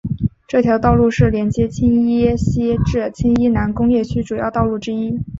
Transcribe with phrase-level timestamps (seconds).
[0.47, 5.19] 这条道路是连接青衣西至青衣南工业区主要道路之一。